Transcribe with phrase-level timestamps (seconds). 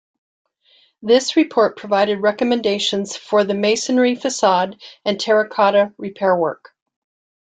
[1.03, 6.73] This report provided recommendations for the masonry facade and terra cotta repair work.